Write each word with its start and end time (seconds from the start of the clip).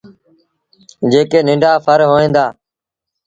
جيڪي 1.11 1.39
ننڍآ 1.47 1.71
ڦر 1.85 1.99
هوئين 2.09 2.31
دآ۔ 2.35 2.45